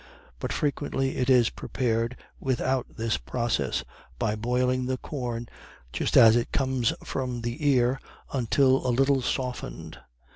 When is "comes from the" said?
6.51-7.69